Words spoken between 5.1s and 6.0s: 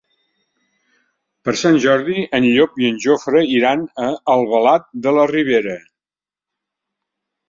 la Ribera.